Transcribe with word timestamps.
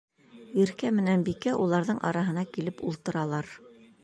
Иркә 0.63 0.91
менән 0.99 1.25
Бикә 1.27 1.53
уларҙың 1.67 2.01
араһына 2.13 2.47
килеп 2.57 2.83
ултыралар. 2.89 3.55